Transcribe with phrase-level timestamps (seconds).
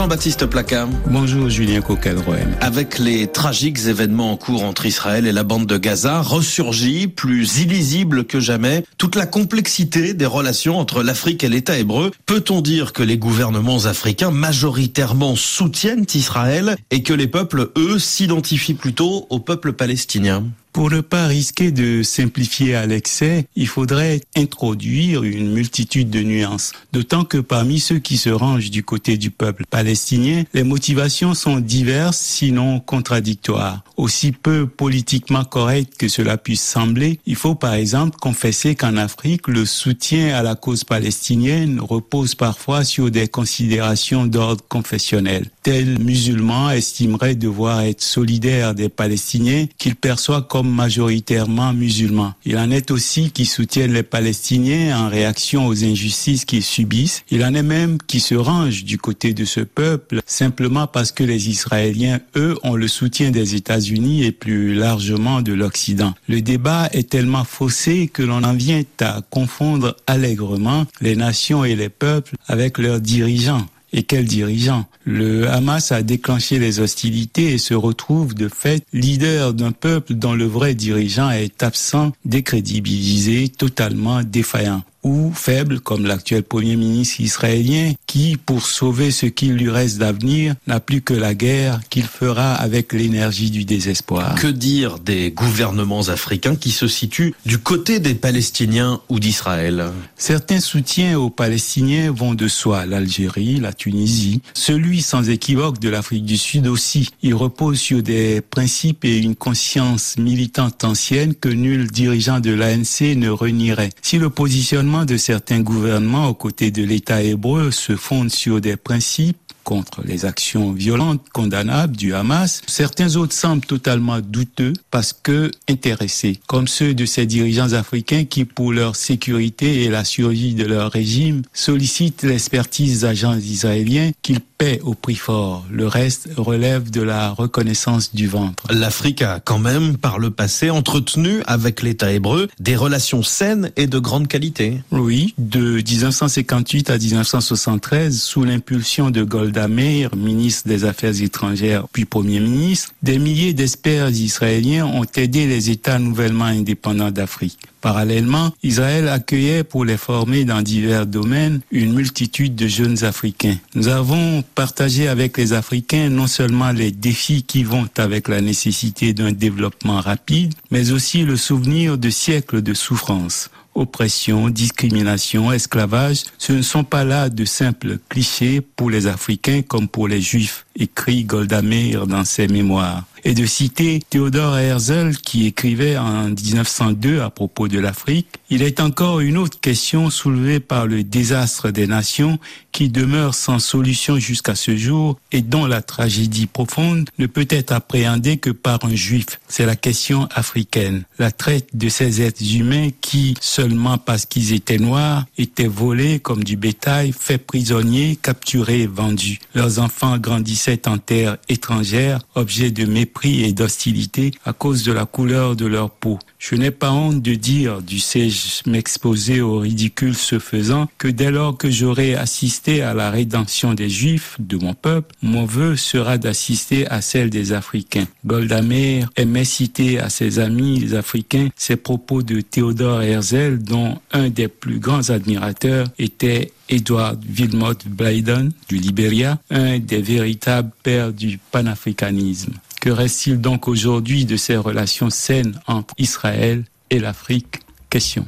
[0.00, 0.88] Jean-Baptiste Placard.
[1.08, 2.56] Bonjour Julien Coquelroem.
[2.62, 7.58] Avec les tragiques événements en cours entre Israël et la bande de Gaza, ressurgit, plus
[7.58, 12.12] illisible que jamais, toute la complexité des relations entre l'Afrique et l'État hébreu.
[12.24, 18.72] Peut-on dire que les gouvernements africains majoritairement soutiennent Israël et que les peuples, eux, s'identifient
[18.72, 20.44] plutôt au peuple palestinien?
[20.72, 26.72] Pour ne pas risquer de simplifier à l'excès, il faudrait introduire une multitude de nuances.
[26.92, 31.58] D'autant que parmi ceux qui se rangent du côté du peuple palestinien, les motivations sont
[31.58, 33.82] diverses, sinon contradictoires.
[33.96, 39.48] Aussi peu politiquement correct que cela puisse sembler, il faut par exemple confesser qu'en Afrique,
[39.48, 45.46] le soutien à la cause palestinienne repose parfois sur des considérations d'ordre confessionnel.
[45.62, 52.34] Tel musulman estimerait devoir être solidaire des Palestiniens qu'il perçoit comme majoritairement musulmans.
[52.44, 57.24] Il en est aussi qui soutiennent les Palestiniens en réaction aux injustices qu'ils subissent.
[57.30, 61.24] Il en est même qui se rangent du côté de ce peuple simplement parce que
[61.24, 66.14] les Israéliens, eux, ont le soutien des États-Unis et plus largement de l'Occident.
[66.28, 71.76] Le débat est tellement faussé que l'on en vient à confondre allègrement les nations et
[71.76, 73.66] les peuples avec leurs dirigeants.
[73.92, 79.52] Et quels dirigeants Le Hamas a déclenché les hostilités et se retrouve de fait leader
[79.52, 86.42] d'un peuple dont le vrai dirigeant est absent, décrédibilisé, totalement défaillant ou faible comme l'actuel
[86.42, 91.34] Premier ministre israélien qui, pour sauver ce qu'il lui reste d'avenir, n'a plus que la
[91.34, 94.34] guerre qu'il fera avec l'énergie du désespoir.
[94.34, 99.86] Que dire des gouvernements africains qui se situent du côté des Palestiniens ou d'Israël?
[100.16, 106.24] Certains soutiens aux Palestiniens vont de soi, l'Algérie, la Tunisie, celui sans équivoque de l'Afrique
[106.24, 107.10] du Sud aussi.
[107.22, 113.16] Il repose sur des principes et une conscience militante ancienne que nul dirigeant de l'ANC
[113.16, 113.90] ne renierait.
[114.02, 118.76] Si le positionnement de certains gouvernements aux côtés de l'État hébreu se fondent sur des
[118.76, 122.62] principes contre les actions violentes condamnables du Hamas.
[122.66, 128.44] Certains autres semblent totalement douteux parce que intéressés, comme ceux de ces dirigeants africains qui,
[128.44, 134.80] pour leur sécurité et la survie de leur régime, sollicitent l'expertise d'agents israéliens qu'ils paient
[134.82, 135.64] au prix fort.
[135.70, 138.64] Le reste relève de la reconnaissance du ventre.
[138.70, 143.86] L'Afrique a quand même, par le passé, entretenu avec l'État hébreu des relations saines et
[143.86, 144.82] de grande qualité.
[144.90, 152.04] Oui, de 1958 à 1973, sous l'impulsion de Golda Meir, ministre des Affaires étrangères puis
[152.04, 157.58] Premier ministre, des milliers d'experts israéliens ont aidé les États nouvellement indépendants d'Afrique.
[157.80, 163.56] Parallèlement, Israël accueillait pour les former dans divers domaines une multitude de jeunes Africains.
[163.74, 169.14] Nous avons partagé avec les Africains non seulement les défis qui vont avec la nécessité
[169.14, 173.50] d'un développement rapide, mais aussi le souvenir de siècles de souffrance
[173.80, 179.88] oppression, discrimination, esclavage, ce ne sont pas là de simples clichés pour les Africains comme
[179.88, 185.46] pour les Juifs, écrit Golda Meir dans ses mémoires et de citer Théodore Herzl qui
[185.46, 190.86] écrivait en 1902 à propos de l'Afrique, il est encore une autre question soulevée par
[190.86, 192.38] le désastre des nations
[192.72, 197.72] qui demeure sans solution jusqu'à ce jour et dont la tragédie profonde ne peut être
[197.72, 199.40] appréhendée que par un juif.
[199.48, 201.04] C'est la question africaine.
[201.18, 206.44] La traite de ces êtres humains qui, seulement parce qu'ils étaient noirs, étaient volés comme
[206.44, 209.38] du bétail, faits prisonniers, capturés vendus.
[209.54, 215.04] Leurs enfants grandissaient en terre étrangère, objets de mépris et d'hostilité à cause de la
[215.04, 216.18] couleur de leur peau.
[216.38, 218.28] Je n'ai pas honte de dire, du sais
[218.66, 223.90] m'exposer au ridicule ce faisant, que dès lors que j'aurai assisté à la rédemption des
[223.90, 228.06] Juifs de mon peuple, mon vœu sera d'assister à celle des Africains.
[228.24, 234.48] Goldamer aimait citer à ses amis Africains ces propos de Théodore Herzl, dont un des
[234.48, 242.54] plus grands admirateurs était Edward Wilmot Blyden du Liberia, un des véritables pères du panafricanisme.
[242.80, 247.60] Que reste-t-il donc aujourd'hui de ces relations saines entre Israël et l'Afrique?
[247.90, 248.24] Question.